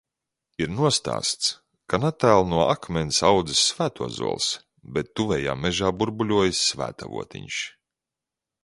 Ir 0.65 0.71
nostāsts, 0.77 1.51
ka 1.93 1.99
netālu 2.05 2.47
no 2.53 2.63
akmens 2.71 3.19
audzis 3.29 3.61
svētozols, 3.67 4.49
bet 4.97 5.15
tuvējā 5.21 5.57
mežā 5.67 5.95
burbuļojis 6.03 6.65
svētavotiņš. 6.73 7.65